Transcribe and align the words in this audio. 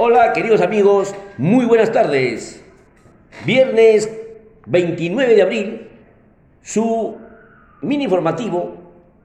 Hola 0.00 0.32
queridos 0.32 0.60
amigos, 0.60 1.12
muy 1.38 1.64
buenas 1.64 1.90
tardes. 1.90 2.64
Viernes 3.44 4.08
29 4.66 5.34
de 5.34 5.42
abril, 5.42 5.88
su 6.62 7.16
mini 7.82 8.04
informativo, 8.04 8.76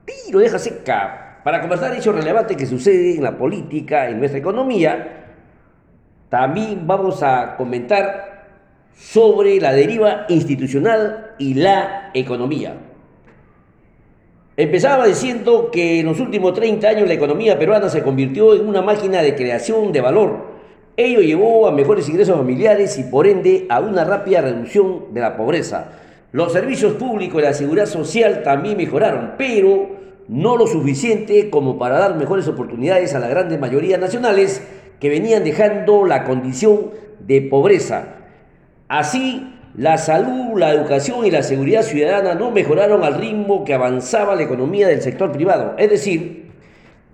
tiro 0.04 0.40
deja 0.40 0.58
seca, 0.58 1.42
para 1.44 1.62
conversar 1.62 1.96
hechos 1.96 2.16
relevantes 2.16 2.58
que 2.58 2.66
suceden 2.66 3.18
en 3.18 3.24
la 3.24 3.38
política, 3.38 4.10
en 4.10 4.18
nuestra 4.18 4.40
economía. 4.40 5.28
También 6.30 6.88
vamos 6.88 7.22
a 7.22 7.56
comentar 7.56 8.48
sobre 8.96 9.62
la 9.62 9.74
deriva 9.74 10.26
institucional 10.28 11.36
y 11.38 11.54
la 11.54 12.10
economía. 12.16 12.76
Empezaba 14.58 15.06
diciendo 15.06 15.70
que 15.70 16.00
en 16.00 16.08
los 16.08 16.20
últimos 16.20 16.56
30 16.56 16.88
años 16.88 17.08
la 17.08 17.14
economía 17.14 17.60
peruana 17.60 17.90
se 17.90 18.02
convirtió 18.02 18.56
en 18.56 18.68
una 18.68 18.82
máquina 18.82 19.22
de 19.22 19.36
creación 19.36 19.92
de 19.92 20.02
valor 20.02 20.53
Ello 20.96 21.22
llevó 21.22 21.68
a 21.68 21.72
mejores 21.72 22.08
ingresos 22.08 22.38
familiares 22.38 23.00
y 23.00 23.04
por 23.04 23.26
ende 23.26 23.66
a 23.70 23.80
una 23.80 24.04
rápida 24.04 24.42
reducción 24.42 25.12
de 25.12 25.22
la 25.22 25.36
pobreza. 25.36 25.88
Los 26.32 26.54
servicios 26.54 26.94
públicos 26.94 27.42
y 27.42 27.46
la 27.46 27.54
seguridad 27.54 27.88
social 27.88 28.44
también 28.44 28.78
mejoraron, 28.78 29.32
pero 29.38 29.90
no 30.28 30.56
lo 30.56 30.68
suficiente 30.68 31.50
como 31.50 31.80
para 31.80 31.98
dar 31.98 32.16
mejores 32.16 32.48
oportunidades 32.48 33.16
a 33.16 33.20
la 33.20 33.28
gran 33.28 33.60
mayoría 33.60 33.98
nacionales 33.98 34.62
que 35.00 35.10
venían 35.10 35.44
dejando 35.44 36.06
la 36.06 36.24
condición 36.26 36.92
de 37.20 37.42
pobreza. 37.42 38.16
Así, 38.88 39.52
la 39.76 39.98
salud, 39.98 40.60
la 40.60 40.72
educación 40.72 41.26
y 41.26 41.32
la 41.32 41.42
seguridad 41.42 41.82
ciudadana 41.82 42.36
no 42.36 42.52
mejoraron 42.52 43.04
al 43.04 43.16
ritmo 43.16 43.66
que 43.66 43.74
avanzaba 43.74 44.36
la 44.36 44.44
economía 44.44 44.88
del 44.88 45.02
sector 45.02 45.32
privado. 45.32 45.74
Es 45.80 45.90
decir, 45.90 46.52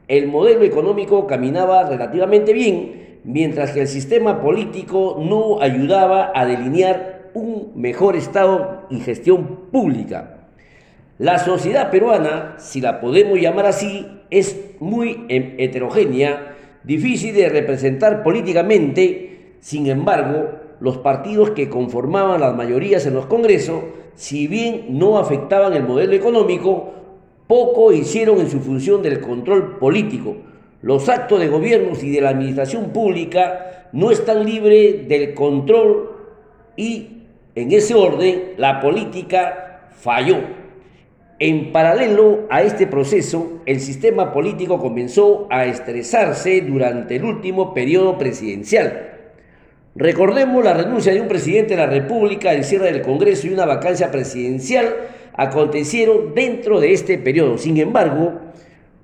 el 0.09 0.27
modelo 0.27 0.63
económico 0.63 1.25
caminaba 1.27 1.87
relativamente 1.87 2.51
bien, 2.51 2.98
mientras 3.29 3.71
que 3.71 3.81
el 3.81 3.87
sistema 3.87 4.41
político 4.41 5.21
no 5.21 5.61
ayudaba 5.61 6.31
a 6.33 6.47
delinear 6.47 7.29
un 7.35 7.73
mejor 7.75 8.15
Estado 8.15 8.87
y 8.89 9.01
gestión 9.01 9.67
pública. 9.71 10.47
La 11.19 11.37
sociedad 11.37 11.91
peruana, 11.91 12.55
si 12.57 12.81
la 12.81 12.99
podemos 12.99 13.39
llamar 13.39 13.67
así, 13.67 14.07
es 14.31 14.59
muy 14.79 15.25
heterogénea, 15.29 16.55
difícil 16.83 17.35
de 17.35 17.49
representar 17.49 18.23
políticamente, 18.23 19.57
sin 19.59 19.85
embargo, 19.85 20.49
los 20.79 20.97
partidos 20.97 21.51
que 21.51 21.69
conformaban 21.69 22.41
las 22.41 22.55
mayorías 22.55 23.05
en 23.05 23.13
los 23.13 23.27
congresos, 23.27 23.83
si 24.15 24.47
bien 24.47 24.97
no 24.97 25.19
afectaban 25.19 25.73
el 25.73 25.83
modelo 25.83 26.13
económico, 26.13 26.93
poco 27.45 27.91
hicieron 27.91 28.39
en 28.39 28.49
su 28.49 28.59
función 28.59 29.03
del 29.03 29.19
control 29.19 29.77
político, 29.77 30.35
los 30.81 31.09
actos 31.09 31.39
de 31.39 31.47
gobiernos 31.47 32.03
y 32.03 32.11
de 32.11 32.21
la 32.21 32.29
administración 32.29 32.91
pública 32.91 33.87
no 33.91 34.11
están 34.11 34.45
libres 34.45 35.07
del 35.07 35.33
control 35.33 36.11
y 36.77 37.23
en 37.55 37.71
ese 37.71 37.95
orden 37.95 38.53
la 38.57 38.79
política 38.79 39.89
falló. 39.91 40.37
En 41.39 41.71
paralelo 41.71 42.47
a 42.49 42.63
este 42.63 42.85
proceso, 42.85 43.61
el 43.65 43.79
sistema 43.79 44.33
político 44.33 44.77
comenzó 44.79 45.47
a 45.49 45.65
estresarse 45.65 46.61
durante 46.61 47.15
el 47.15 47.23
último 47.23 47.73
periodo 47.73 48.17
presidencial. 48.17 49.15
Recordemos 49.95 50.63
la 50.63 50.73
renuncia 50.73 51.13
de 51.13 51.21
un 51.21 51.27
presidente 51.27 51.75
de 51.75 51.81
la 51.81 51.87
República, 51.87 52.53
el 52.53 52.63
cierre 52.63 52.91
del 52.91 53.01
Congreso 53.01 53.47
y 53.47 53.53
una 53.53 53.65
vacancia 53.65 54.11
presidencial 54.11 54.95
acontecieron 55.33 56.33
dentro 56.35 56.79
de 56.79 56.93
este 56.93 57.17
periodo. 57.17 57.57
Sin 57.57 57.77
embargo, 57.77 58.33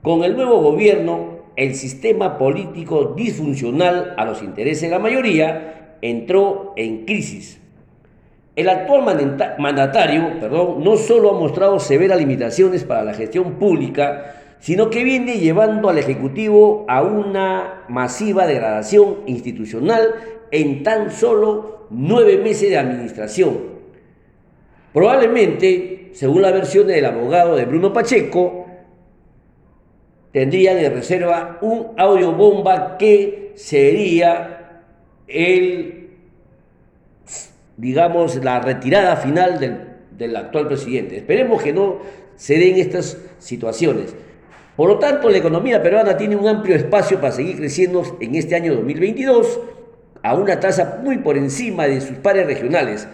con 0.01 0.23
el 0.23 0.35
nuevo 0.35 0.61
gobierno 0.61 1.34
el 1.55 1.75
sistema 1.75 2.37
político 2.37 3.13
disfuncional 3.15 4.13
a 4.17 4.25
los 4.25 4.41
intereses 4.41 4.81
de 4.83 4.89
la 4.89 4.99
mayoría 4.99 5.97
entró 6.01 6.73
en 6.75 7.05
crisis. 7.05 7.59
El 8.55 8.69
actual 8.69 9.03
mandatario 9.57 10.39
perdón, 10.39 10.83
no 10.83 10.95
solo 10.95 11.31
ha 11.31 11.39
mostrado 11.39 11.79
severas 11.79 12.19
limitaciones 12.19 12.83
para 12.83 13.03
la 13.03 13.13
gestión 13.13 13.53
pública, 13.53 14.35
sino 14.59 14.89
que 14.89 15.03
viene 15.03 15.39
llevando 15.39 15.89
al 15.89 15.97
Ejecutivo 15.97 16.85
a 16.87 17.01
una 17.03 17.83
masiva 17.89 18.47
degradación 18.47 19.17
institucional 19.25 20.15
en 20.51 20.83
tan 20.83 21.11
solo 21.11 21.87
nueve 21.89 22.37
meses 22.37 22.69
de 22.69 22.77
administración. 22.77 23.75
Probablemente, 24.93 26.11
según 26.13 26.41
la 26.41 26.51
versión 26.51 26.87
del 26.87 27.05
abogado 27.05 27.57
de 27.57 27.65
Bruno 27.65 27.91
Pacheco, 27.91 28.64
tendrían 30.35 30.77
en 30.79 30.93
reserva 30.93 31.59
un 31.61 31.93
audio 31.95 32.33
bomba 32.33 32.97
que 32.97 33.53
sería 33.55 34.81
el, 35.29 36.09
digamos, 37.77 38.35
la 38.43 38.59
retirada 38.59 39.15
final 39.15 39.61
del, 39.61 39.77
del 40.11 40.35
actual 40.35 40.67
presidente. 40.67 41.15
Esperemos 41.15 41.63
que 41.63 41.71
no 41.71 41.99
se 42.35 42.59
den 42.59 42.75
estas 42.75 43.17
situaciones. 43.39 44.13
Por 44.75 44.89
lo 44.89 44.99
tanto, 44.99 45.29
la 45.29 45.37
economía 45.37 45.81
peruana 45.81 46.17
tiene 46.17 46.35
un 46.35 46.49
amplio 46.49 46.75
espacio 46.75 47.21
para 47.21 47.31
seguir 47.31 47.55
creciendo 47.55 48.03
en 48.19 48.35
este 48.35 48.55
año 48.55 48.75
2022 48.75 49.61
a 50.21 50.35
una 50.35 50.59
tasa 50.59 50.99
muy 51.01 51.19
por 51.19 51.37
encima 51.37 51.87
de 51.87 52.01
sus 52.01 52.17
pares 52.17 52.45
regionales. 52.45 53.07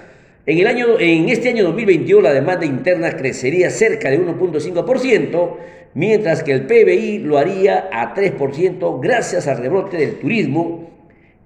En, 0.46 0.58
el 0.58 0.66
año, 0.66 1.00
en 1.00 1.30
este 1.30 1.50
año 1.50 1.64
2021 1.66 2.22
la 2.22 2.34
demanda 2.34 2.66
interna 2.66 3.16
crecería 3.16 3.70
cerca 3.70 4.10
de 4.10 4.20
1.5%, 4.20 5.56
mientras 5.94 6.42
que 6.42 6.54
el 6.54 6.66
PBI 6.66 7.20
lo 7.20 7.38
haría 7.38 7.90
a 7.92 8.16
3% 8.16 9.00
gracias 9.02 9.48
al 9.48 9.60
rebrote 9.60 9.98
del 9.98 10.20
turismo 10.20 10.90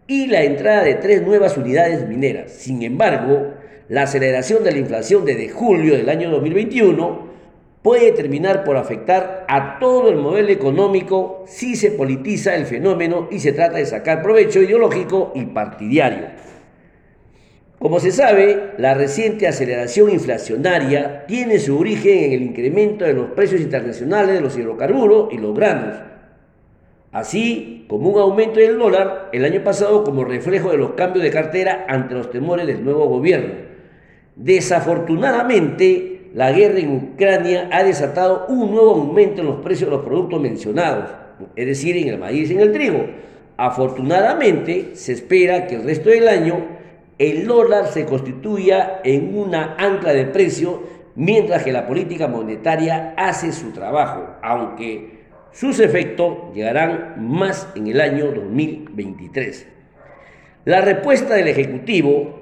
y 0.08 0.28
la 0.28 0.44
entrada 0.44 0.84
de 0.84 0.96
tres 0.96 1.24
nuevas 1.24 1.58
unidades 1.58 2.08
mineras. 2.08 2.52
Sin 2.52 2.84
embargo, 2.84 3.56
la 3.90 4.04
aceleración 4.04 4.64
de 4.64 4.72
la 4.72 4.80
inflación 4.80 5.26
desde 5.26 5.50
julio 5.50 5.96
del 5.96 6.10
año 6.10 6.30
2021 6.30 7.26
puede 7.82 8.14
terminar 8.14 8.64
por 8.64 8.78
afectar 8.78 9.46
a 9.50 9.78
todo 9.78 10.10
el 10.10 10.16
modelo 10.16 10.50
económico 10.50 11.44
si 11.48 11.76
se 11.76 11.92
politiza 11.92 12.56
el 12.56 12.66
fenómeno 12.66 13.28
y 13.30 13.40
se 13.40 13.52
trata 13.52 13.78
de 13.78 13.86
sacar 13.86 14.24
provecho 14.24 14.62
ideológico 14.62 15.34
y 15.36 15.46
partidario. 15.46 16.45
Como 17.86 18.00
se 18.00 18.12
sabe, 18.12 18.72
la 18.80 18.96
reciente 18.96 19.48
aceleración 19.48 20.10
inflacionaria 20.10 21.28
tiene 21.28 21.60
su 21.60 21.78
origen 21.78 22.24
en 22.24 22.32
el 22.32 22.42
incremento 22.42 23.06
de 23.06 23.14
los 23.14 23.28
precios 23.34 23.62
internacionales 23.62 24.34
de 24.34 24.42
los 24.42 24.58
hidrocarburos 24.58 25.32
y 25.32 25.38
los 25.38 25.54
granos, 25.54 25.96
así 27.12 27.86
como 27.88 28.10
un 28.10 28.20
aumento 28.20 28.60
del 28.60 28.80
dólar 28.80 29.30
el 29.34 29.46
año 29.46 29.64
pasado 29.64 30.04
como 30.04 30.24
reflejo 30.24 30.72
de 30.72 30.80
los 30.80 30.94
cambios 30.94 31.24
de 31.24 31.30
cartera 31.30 31.86
ante 31.88 32.16
los 32.16 32.32
temores 32.32 32.66
del 32.66 32.84
nuevo 32.84 33.06
gobierno. 33.06 33.54
Desafortunadamente, 34.36 36.32
la 36.34 36.52
guerra 36.54 36.80
en 36.80 37.12
Ucrania 37.14 37.70
ha 37.72 37.84
desatado 37.84 38.48
un 38.48 38.72
nuevo 38.72 38.96
aumento 38.96 39.42
en 39.42 39.48
los 39.48 39.58
precios 39.58 39.92
de 39.92 39.98
los 39.98 40.04
productos 40.04 40.42
mencionados, 40.42 41.12
es 41.56 41.68
decir, 41.68 41.96
en 41.98 42.08
el 42.08 42.18
maíz 42.18 42.50
y 42.50 42.56
en 42.56 42.62
el 42.62 42.72
trigo. 42.72 43.06
Afortunadamente, 43.58 44.96
se 44.96 45.14
espera 45.14 45.68
que 45.68 45.76
el 45.76 45.84
resto 45.84 46.10
del 46.10 46.28
año 46.28 46.75
el 47.18 47.48
dólar 47.48 47.88
se 47.88 48.06
constituya 48.06 49.02
en 49.04 49.38
una 49.38 49.76
ancla 49.78 50.14
de 50.14 50.26
precio 50.26 50.84
mientras 51.16 51.64
que 51.64 51.72
la 51.72 51.88
política 51.88 52.28
monetaria 52.28 53.14
hace 53.18 53.52
su 53.52 53.72
trabajo, 53.72 54.36
aunque 54.42 55.24
sus 55.52 55.80
efectos 55.80 56.54
llegarán 56.54 57.16
más 57.18 57.70
en 57.76 57.88
el 57.88 58.02
año 58.02 58.26
2023. 58.32 59.68
La 60.66 60.82
respuesta 60.82 61.36
del 61.36 61.48
Ejecutivo 61.48 62.42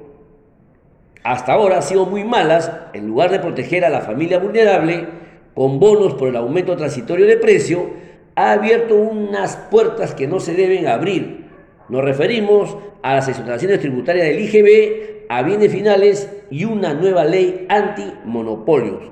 hasta 1.23 1.53
ahora 1.53 1.77
ha 1.77 1.81
sido 1.81 2.05
muy 2.05 2.23
malas, 2.23 2.71
en 2.93 3.07
lugar 3.07 3.31
de 3.31 3.39
proteger 3.39 3.85
a 3.85 3.89
la 3.89 4.01
familia 4.01 4.39
vulnerable 4.39 5.07
con 5.53 5.79
bonos 5.79 6.15
por 6.15 6.27
el 6.27 6.35
aumento 6.35 6.75
transitorio 6.75 7.27
de 7.27 7.37
precio, 7.37 7.91
ha 8.35 8.53
abierto 8.53 8.95
unas 8.95 9.55
puertas 9.55 10.13
que 10.15 10.27
no 10.27 10.39
se 10.39 10.55
deben 10.55 10.87
abrir 10.87 11.42
nos 11.89 12.03
referimos 12.03 12.77
a 13.01 13.15
las 13.15 13.27
exoneraciones 13.27 13.79
tributarias 13.79 14.27
del 14.27 14.39
IGB, 14.39 15.25
a 15.29 15.43
bienes 15.43 15.71
finales 15.71 16.29
y 16.49 16.65
una 16.65 16.93
nueva 16.93 17.25
ley 17.25 17.65
antimonopolios. 17.69 19.11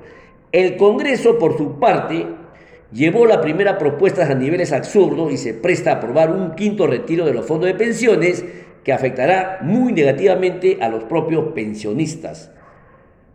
El 0.52 0.76
Congreso, 0.76 1.38
por 1.38 1.56
su 1.56 1.78
parte, 1.78 2.26
llevó 2.92 3.26
la 3.26 3.40
primera 3.40 3.78
propuesta 3.78 4.24
a 4.24 4.34
niveles 4.34 4.72
absurdos 4.72 5.32
y 5.32 5.36
se 5.36 5.54
presta 5.54 5.92
a 5.92 5.94
aprobar 5.96 6.30
un 6.30 6.54
quinto 6.54 6.86
retiro 6.86 7.24
de 7.24 7.34
los 7.34 7.46
fondos 7.46 7.66
de 7.66 7.74
pensiones 7.74 8.44
que 8.84 8.92
afectará 8.92 9.58
muy 9.62 9.92
negativamente 9.92 10.78
a 10.80 10.88
los 10.88 11.04
propios 11.04 11.52
pensionistas. 11.54 12.50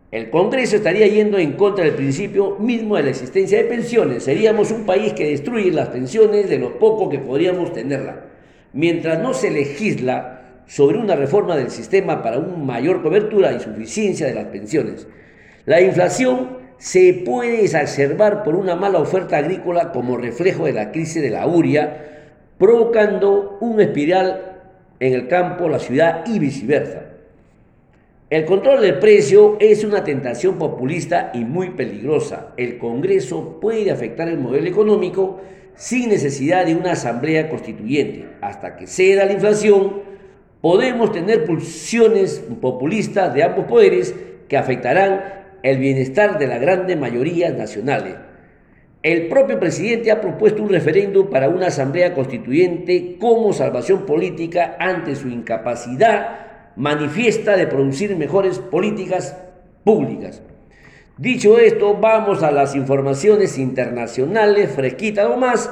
El 0.10 0.30
Congreso 0.30 0.78
estaría 0.78 1.06
yendo 1.08 1.38
en 1.38 1.54
contra 1.54 1.84
del 1.84 1.94
principio 1.94 2.58
mismo 2.60 2.96
de 2.96 3.04
la 3.04 3.10
existencia 3.10 3.58
de 3.58 3.66
pensiones. 3.66 4.24
Seríamos 4.24 4.72
un 4.72 4.86
país 4.86 5.14
que 5.14 5.30
destruye 5.30 5.72
las 5.72 5.90
pensiones 5.90 6.50
de 6.50 6.60
los 6.60 6.74
pocos 6.74 7.10
que 7.10 7.20
podríamos 7.20 7.74
tenerla 7.74 8.27
mientras 8.74 9.20
no 9.20 9.34
se 9.34 9.52
legisla 9.52 10.42
sobre 10.68 10.98
una 10.98 11.16
reforma 11.16 11.56
del 11.56 11.72
sistema 11.72 12.22
para 12.22 12.40
una 12.40 12.58
mayor 12.58 13.02
cobertura 13.02 13.54
y 13.54 13.60
suficiencia 13.60 14.28
de 14.28 14.34
las 14.34 14.46
pensiones. 14.46 15.08
La 15.66 15.82
inflación 15.82 16.58
se 16.78 17.14
puede 17.26 17.64
exacerbar 17.64 18.44
por 18.44 18.56
una 18.56 18.76
mala 18.76 19.00
oferta 19.00 19.38
agrícola 19.38 19.92
como 19.92 20.18
reflejo 20.18 20.66
de 20.66 20.74
la 20.74 20.92
crisis 20.92 21.22
de 21.22 21.30
la 21.30 21.48
uria, 21.48 22.06
provocando 22.58 23.58
un 23.62 23.80
espiral 23.82 24.60
en 25.00 25.14
el 25.14 25.28
campo, 25.28 25.70
la 25.70 25.80
ciudad 25.80 26.24
y 26.28 26.40
viceversa. 26.40 27.04
El 28.30 28.44
control 28.46 28.82
del 28.82 29.00
precio 29.00 29.56
es 29.60 29.86
una 29.86 30.04
tentación 30.04 30.58
populista 30.58 31.32
y 31.34 31.46
muy 31.46 31.70
peligrosa. 31.70 32.54
El 32.58 32.78
Congreso 32.78 33.60
puede 33.62 33.90
afectar 33.90 34.28
el 34.28 34.38
modelo 34.38 34.68
económico 34.68 35.40
sin 35.78 36.10
necesidad 36.10 36.66
de 36.66 36.76
una 36.76 36.94
asamblea 36.94 37.50
constituyente. 37.50 38.28
Hasta 38.42 38.76
que 38.76 38.88
ceda 38.88 39.26
la 39.26 39.34
inflación, 39.34 40.02
podemos 40.60 41.12
tener 41.12 41.46
pulsiones 41.46 42.44
populistas 42.60 43.34
de 43.34 43.44
ambos 43.44 43.66
poderes 43.66 44.14
que 44.50 44.58
afectarán 44.58 45.24
el 45.64 45.78
bienestar 45.78 46.38
de 46.40 46.48
la 46.48 46.58
grande 46.58 46.96
mayoría 46.96 47.52
nacionales. 47.52 48.16
El 49.04 49.28
propio 49.28 49.60
presidente 49.60 50.12
ha 50.12 50.20
propuesto 50.20 50.64
un 50.64 50.70
referéndum 50.70 51.30
para 51.30 51.48
una 51.48 51.68
asamblea 51.68 52.14
constituyente 52.14 53.18
como 53.20 53.54
salvación 53.54 54.06
política 54.06 54.76
ante 54.80 55.16
su 55.16 55.30
incapacidad 55.30 56.74
manifiesta 56.76 57.56
de 57.56 57.68
producir 57.68 58.16
mejores 58.16 58.60
políticas 58.60 59.38
públicas. 59.84 60.42
Dicho 61.18 61.58
esto, 61.58 61.96
vamos 61.96 62.44
a 62.44 62.52
las 62.52 62.76
informaciones 62.76 63.58
internacionales, 63.58 64.72
fresquita 64.72 65.28
más. 65.36 65.72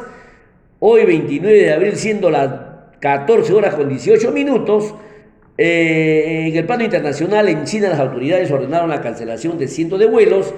Hoy 0.80 1.06
29 1.06 1.57
de 1.57 1.74
abril, 1.74 1.95
siendo 1.95 2.31
las 2.31 2.50
14 3.00 3.53
horas 3.53 3.75
con 3.75 3.88
18 3.88 4.31
minutos, 4.31 4.95
eh, 5.57 6.47
en 6.47 6.56
el 6.56 6.65
plano 6.65 6.83
internacional, 6.83 7.47
en 7.47 7.63
China 7.65 7.89
las 7.89 8.00
autoridades 8.00 8.50
ordenaron 8.51 8.89
la 8.89 9.01
cancelación 9.01 9.57
de 9.57 9.68
cientos 9.68 10.00
de 10.00 10.07
vuelos 10.07 10.53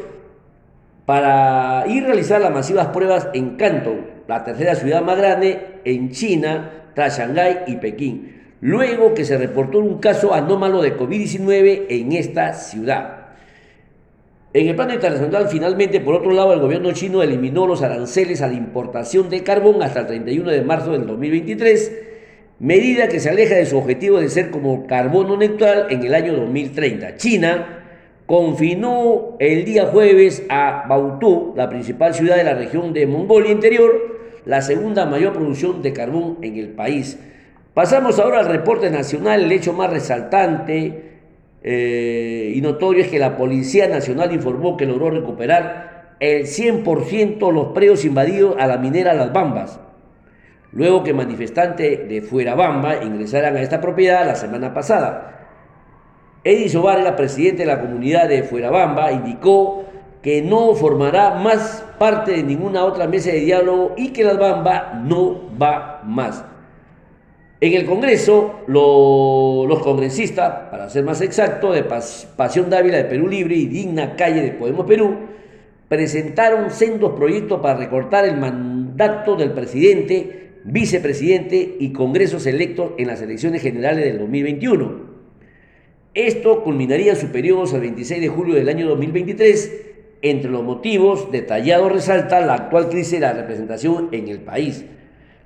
para 1.06 1.86
ir 1.88 2.04
a 2.04 2.08
realizar 2.08 2.40
las 2.40 2.52
masivas 2.52 2.88
pruebas 2.88 3.28
en 3.34 3.58
Canton, 3.58 4.06
la 4.28 4.44
tercera 4.44 4.76
ciudad 4.76 5.02
más 5.02 5.18
grande 5.18 5.82
en 5.84 6.12
China, 6.12 6.92
tras 6.96 7.18
Shanghái 7.18 7.64
y 7.68 7.76
Pekín 7.76 8.38
luego 8.62 9.14
que 9.14 9.26
se 9.26 9.38
reportó 9.38 9.80
un 9.80 10.00
caso 10.00 10.34
anómalo 10.34 10.82
de 10.82 10.98
COVID-19 10.98 11.86
en 11.90 12.12
esta 12.14 12.54
ciudad. 12.54 13.17
En 14.58 14.68
el 14.68 14.76
plano 14.76 14.96
internacional, 14.96 15.50
finalmente, 15.50 16.00
por 16.00 16.16
otro 16.16 16.32
lado, 16.32 16.52
el 16.52 16.60
gobierno 16.60 16.92
chino 16.92 17.22
eliminó 17.22 17.68
los 17.68 17.84
aranceles 17.84 18.42
a 18.42 18.48
la 18.48 18.56
importación 18.56 19.30
de 19.30 19.44
carbón 19.44 19.84
hasta 19.84 20.00
el 20.00 20.08
31 20.08 20.50
de 20.50 20.64
marzo 20.64 20.94
del 20.94 21.06
2023, 21.06 21.92
medida 22.58 23.08
que 23.08 23.20
se 23.20 23.30
aleja 23.30 23.54
de 23.54 23.68
su 23.68 23.78
objetivo 23.78 24.20
de 24.20 24.30
ser 24.30 24.50
como 24.50 24.88
carbono 24.88 25.38
neutral 25.38 25.86
en 25.92 26.04
el 26.04 26.16
año 26.16 26.34
2030. 26.34 27.18
China 27.18 27.84
confinó 28.26 29.36
el 29.38 29.64
día 29.64 29.86
jueves 29.86 30.42
a 30.50 30.86
Bautú, 30.90 31.54
la 31.56 31.70
principal 31.70 32.16
ciudad 32.16 32.36
de 32.36 32.44
la 32.44 32.56
región 32.56 32.94
de 32.94 33.06
Mongolia 33.06 33.52
Interior, 33.52 33.94
la 34.44 34.64
segunda 34.64 35.06
mayor 35.06 35.34
producción 35.34 35.84
de 35.84 35.94
carbón 35.94 36.40
en 36.42 36.58
el 36.58 36.70
país. 36.70 37.20
Pasamos 37.76 38.18
ahora 38.18 38.40
al 38.40 38.48
reporte 38.48 38.90
nacional. 38.90 39.44
El 39.44 39.52
hecho 39.52 39.74
más 39.74 39.92
resaltante 39.92 41.07
eh, 41.64 42.54
y 42.56 42.62
notorio 42.62 43.04
es 43.04 43.10
que 43.10 43.20
la 43.20 43.36
Policía 43.36 43.88
Nacional 43.88 44.32
informó 44.32 44.78
que 44.78 44.86
logró 44.86 45.10
recuperar 45.10 46.16
el 46.20 46.44
100% 46.46 47.52
los 47.52 47.68
predios 47.68 48.06
invadidos 48.06 48.56
a 48.60 48.68
la 48.68 48.78
minera 48.78 49.14
Las 49.14 49.34
Bambas, 49.34 49.80
luego 50.72 51.04
que 51.04 51.14
manifestantes 51.14 52.08
de 52.08 52.22
Fuera 52.22 52.56
Bamba 52.56 53.04
ingresaran 53.04 53.56
a 53.56 53.62
esta 53.62 53.82
propiedad 53.82 54.26
la 54.26 54.36
semana 54.36 54.74
pasada. 54.74 55.34
Edison 56.44 56.84
Vargas, 56.84 57.14
presidente 57.14 57.64
de 57.64 57.68
la 57.68 57.82
comunidad 57.82 58.30
de 58.30 58.44
Fuera 58.44 58.70
Bamba, 58.70 59.12
indicó 59.12 59.84
que 60.22 60.42
no 60.42 60.74
formará 60.76 61.36
más 61.36 61.86
parte 62.00 62.32
de 62.32 62.44
ninguna 62.44 62.84
otra 62.84 63.08
mesa 63.08 63.32
de 63.32 63.40
diálogo 63.42 63.94
y 63.98 64.10
que 64.10 64.24
Las 64.24 64.38
Bambas 64.38 65.04
no 65.04 65.42
va 65.62 66.02
más. 66.04 66.44
En 67.60 67.74
el 67.74 67.86
Congreso, 67.86 68.60
los 68.68 69.80
congresistas, 69.80 70.70
para 70.70 70.92
ser 70.92 71.04
más 71.04 71.22
exacto, 71.22 71.72
de 71.72 71.84
Pasión 71.84 72.70
Dávila 72.70 72.98
de 72.98 73.06
Perú 73.06 73.28
Libre 73.28 73.56
y 73.56 73.66
Digna 73.66 74.16
Calle 74.16 74.44
de 74.44 74.52
Podemos 74.52 74.86
Perú, 74.86 75.16
presentaron 75.90 76.70
sendos 76.70 77.14
proyectos 77.14 77.60
para 77.60 77.80
recortar 77.80 78.26
el 78.26 78.38
mandato 78.38 79.36
del 79.36 79.54
presidente, 79.54 80.52
vicepresidente 80.66 81.78
y 81.80 81.94
congresos 81.94 82.46
electos 82.46 82.92
en 83.00 83.08
las 83.08 83.24
elecciones 83.24 83.64
generales 83.64 84.06
del 84.06 84.20
2021. 84.20 85.08
Esto 86.14 86.64
culminaría 86.64 87.16
su 87.16 87.30
periodo 87.30 87.64
hasta 87.64 87.78
el 87.78 87.84
26 87.84 88.22
de 88.22 88.28
julio 88.28 88.54
del 88.54 88.70
año 88.70 88.88
2023. 88.88 89.82
Entre 90.22 90.52
los 90.52 90.64
motivos 90.64 91.32
detallados 91.32 91.92
resalta 91.92 92.40
la 92.40 92.54
actual 92.54 92.90
crisis 92.90 93.14
de 93.14 93.20
la 93.22 93.34
representación 93.34 94.10
en 94.12 94.28
el 94.28 94.42
país 94.42 94.86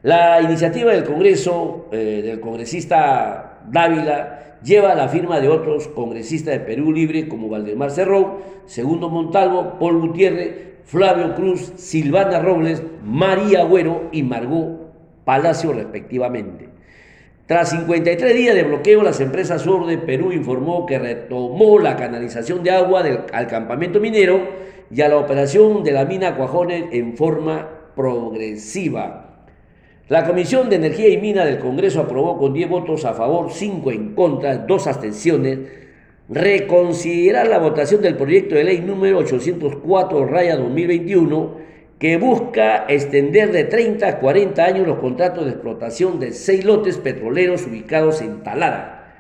la 0.04 0.42
iniciativa 0.42 0.92
del 0.94 1.04
Congreso, 1.04 1.88
eh, 1.92 2.22
del 2.24 2.40
congresista 2.40 3.60
Dávila, 3.70 4.58
lleva 4.64 4.96
la 4.96 5.08
firma 5.10 5.40
de 5.40 5.50
otros 5.50 5.88
congresistas 5.90 6.54
de 6.56 6.60
Perú 6.60 6.92
Libre 6.92 7.28
como 7.28 7.50
Valdemar 7.50 7.92
Cerrón, 7.92 8.38
Segundo 8.66 9.10
Montalvo, 9.10 9.78
Paul 9.80 10.00
Gutiérrez, 10.00 10.72
Flavio 10.86 11.36
Cruz, 11.36 11.74
Silvana 11.76 12.40
Robles, 12.40 12.82
María 13.04 13.62
Agüero 13.62 14.10
y 14.12 14.24
Margot 14.24 14.92
Palacio 15.24 15.74
respectivamente. 15.74 16.70
Tras 17.46 17.70
53 17.72 18.34
días 18.34 18.56
de 18.56 18.64
bloqueo, 18.64 19.04
las 19.04 19.20
empresas 19.20 19.62
Sur 19.62 19.86
de 19.86 19.98
Perú 19.98 20.32
informó 20.32 20.86
que 20.86 20.98
retomó 20.98 21.80
la 21.80 21.96
canalización 21.96 22.64
de 22.64 22.72
agua 22.72 23.04
del, 23.04 23.20
al 23.34 23.48
campamento 23.48 24.00
minero 24.00 24.42
y 24.90 25.02
a 25.02 25.10
la 25.10 25.18
operación 25.18 25.84
de 25.84 25.92
la 25.92 26.06
mina 26.06 26.36
Cuajones 26.36 26.86
en 26.92 27.16
forma 27.18 27.70
progresiva. 27.96 29.31
La 30.12 30.26
Comisión 30.26 30.70
de 30.70 30.76
Energía 30.76 31.08
y 31.08 31.18
Mina 31.18 31.46
del 31.46 31.60
Congreso 31.60 32.02
aprobó 32.02 32.38
con 32.38 32.54
10 32.54 32.70
votos 32.70 33.06
a 33.06 33.14
favor, 33.14 33.50
5 33.50 33.92
en 33.92 34.14
contra, 34.14 34.58
2 34.58 34.88
abstenciones, 34.88 35.60
reconsiderar 36.28 37.48
la 37.48 37.60
votación 37.60 38.02
del 38.02 38.18
proyecto 38.18 38.56
de 38.56 38.66
ley 38.66 38.82
número 38.82 39.20
804 39.20 40.26
raya 40.26 40.58
2021 40.58 41.56
que 41.98 42.18
busca 42.18 42.84
extender 42.90 43.54
de 43.54 43.64
30 43.64 44.06
a 44.06 44.20
40 44.20 44.62
años 44.62 44.86
los 44.86 45.00
contratos 45.00 45.46
de 45.46 45.52
explotación 45.52 46.20
de 46.20 46.34
seis 46.34 46.66
lotes 46.66 46.98
petroleros 46.98 47.66
ubicados 47.66 48.22
en 48.22 48.44
Talara, 48.44 49.16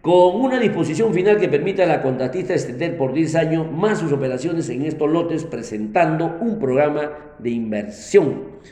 con 0.00 0.40
una 0.40 0.58
disposición 0.58 1.12
final 1.12 1.36
que 1.36 1.50
permita 1.50 1.82
a 1.82 1.86
la 1.86 2.00
contratista 2.00 2.54
extender 2.54 2.96
por 2.96 3.12
10 3.12 3.34
años 3.34 3.70
más 3.70 3.98
sus 3.98 4.12
operaciones 4.12 4.70
en 4.70 4.86
estos 4.86 5.10
lotes 5.10 5.44
presentando 5.44 6.38
un 6.40 6.58
programa 6.58 7.34
de 7.38 7.50
inversión. 7.50 8.62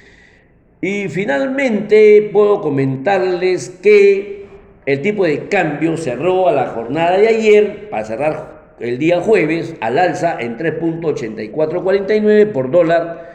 Y 0.82 1.09
finalmente 1.09 2.31
puedo 2.32 2.62
comentarles 2.62 3.69
que 3.82 4.47
el 4.87 5.03
tipo 5.03 5.25
de 5.25 5.49
cambio 5.49 5.97
cerró 5.99 6.49
a 6.49 6.52
la 6.52 6.69
jornada 6.69 7.19
de 7.19 7.28
ayer 7.28 7.90
para 7.90 8.04
cerrar 8.04 8.61
el 8.81 8.99
día 8.99 9.21
jueves 9.21 9.75
al 9.83 9.99
alza 9.99 10.38
en 10.40 10.57
3.8449 10.57 12.50
por 12.50 12.71
dólar 12.71 13.28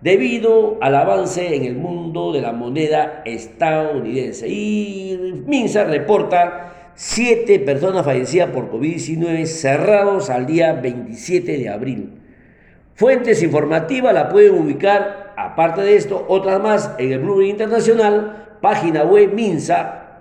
debido 0.00 0.78
al 0.80 0.94
avance 0.94 1.54
en 1.54 1.64
el 1.64 1.76
mundo 1.76 2.32
de 2.32 2.40
la 2.40 2.52
moneda 2.52 3.20
estadounidense. 3.26 4.48
Y 4.48 5.42
Minsa 5.46 5.84
reporta 5.84 6.92
siete 6.94 7.58
personas 7.58 8.06
fallecidas 8.06 8.48
por 8.50 8.70
COVID-19 8.70 9.44
cerrados 9.44 10.30
al 10.30 10.46
día 10.46 10.72
27 10.72 11.58
de 11.58 11.68
abril. 11.68 12.12
Fuentes 12.94 13.42
informativas 13.42 14.14
la 14.14 14.30
pueden 14.30 14.54
ubicar 14.54 15.25
aparte 15.36 15.82
de 15.82 15.96
esto, 15.96 16.24
otras 16.28 16.60
más 16.60 16.94
en 16.98 17.12
el 17.12 17.18
Blue 17.20 17.42
Internacional, 17.42 18.56
página 18.60 19.04
web 19.04 19.32
MINSA, 19.32 20.20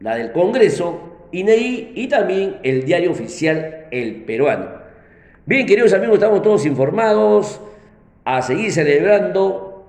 la 0.00 0.16
del 0.16 0.32
Congreso, 0.32 1.28
INEI 1.32 1.92
y 1.94 2.08
también 2.08 2.56
el 2.62 2.84
diario 2.84 3.10
oficial 3.10 3.86
El 3.90 4.24
Peruano. 4.24 4.68
Bien, 5.44 5.66
queridos 5.66 5.92
amigos, 5.92 6.14
estamos 6.14 6.42
todos 6.42 6.66
informados, 6.66 7.60
a 8.24 8.42
seguir 8.42 8.72
celebrando 8.72 9.86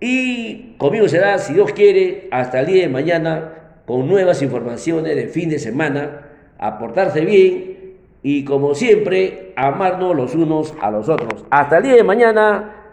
y 0.00 0.74
conmigo 0.76 1.08
será, 1.08 1.38
si 1.38 1.54
Dios 1.54 1.72
quiere, 1.72 2.28
hasta 2.30 2.60
el 2.60 2.66
día 2.66 2.82
de 2.82 2.88
mañana 2.88 3.52
con 3.86 4.08
nuevas 4.08 4.42
informaciones 4.42 5.14
de 5.14 5.28
fin 5.28 5.48
de 5.48 5.58
semana, 5.58 6.28
aportarse 6.58 7.20
bien 7.20 7.74
y 8.22 8.44
como 8.44 8.74
siempre, 8.74 9.52
amarnos 9.54 10.16
los 10.16 10.34
unos 10.34 10.74
a 10.80 10.90
los 10.90 11.08
otros. 11.08 11.44
Hasta 11.50 11.76
el 11.76 11.82
día 11.84 11.94
de 11.94 12.04
mañana. 12.04 12.83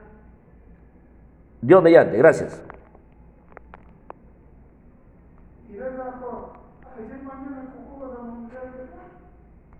Dios 1.62 1.84
mediante, 1.84 2.18
gracias. 2.18 2.62